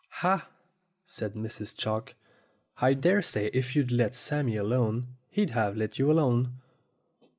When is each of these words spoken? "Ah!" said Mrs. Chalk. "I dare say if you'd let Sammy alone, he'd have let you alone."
"Ah!" 0.23 0.47
said 1.05 1.35
Mrs. 1.35 1.77
Chalk. 1.77 2.15
"I 2.77 2.95
dare 2.95 3.21
say 3.21 3.51
if 3.53 3.75
you'd 3.75 3.91
let 3.91 4.15
Sammy 4.15 4.55
alone, 4.55 5.09
he'd 5.29 5.51
have 5.51 5.77
let 5.77 5.99
you 5.99 6.11
alone." 6.11 6.53